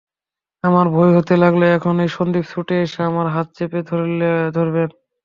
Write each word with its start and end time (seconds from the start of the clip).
আমার 0.63 0.85
ভয় 0.89 1.11
হতে 1.17 1.33
লাগল 1.43 1.61
এখনই 1.77 2.09
সন্দীপ 2.15 2.45
ছুটে 2.51 2.75
এসে 2.85 2.99
আমার 3.09 3.27
হাত 3.35 3.47
চেপে 3.57 3.79
ধরবেন। 3.87 4.89